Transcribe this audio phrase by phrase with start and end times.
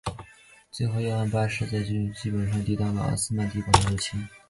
[0.71, 4.27] 最后约翰八世在位期间还是基本上抵挡住了奥斯曼帝国的入侵。